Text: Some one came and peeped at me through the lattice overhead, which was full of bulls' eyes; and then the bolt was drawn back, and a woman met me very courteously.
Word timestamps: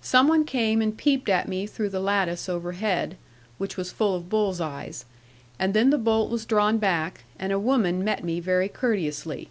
Some 0.00 0.26
one 0.26 0.46
came 0.46 0.80
and 0.80 0.96
peeped 0.96 1.28
at 1.28 1.46
me 1.46 1.66
through 1.66 1.90
the 1.90 2.00
lattice 2.00 2.48
overhead, 2.48 3.18
which 3.58 3.76
was 3.76 3.92
full 3.92 4.14
of 4.16 4.30
bulls' 4.30 4.58
eyes; 4.58 5.04
and 5.58 5.74
then 5.74 5.90
the 5.90 5.98
bolt 5.98 6.30
was 6.30 6.46
drawn 6.46 6.78
back, 6.78 7.24
and 7.38 7.52
a 7.52 7.58
woman 7.58 8.02
met 8.02 8.24
me 8.24 8.40
very 8.40 8.70
courteously. 8.70 9.50